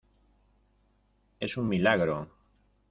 es 1.39 1.57
un 1.57 1.67
milagro. 1.69 2.27